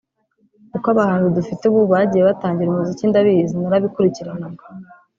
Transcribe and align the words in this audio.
uko 0.75 0.87
abahanzi 0.93 1.29
dufite 1.37 1.63
ubu 1.65 1.81
bagiye 1.93 2.23
batangira 2.29 2.69
umuziki 2.71 3.03
ndabizi 3.11 3.53
narabikurikiranaga 3.61 4.63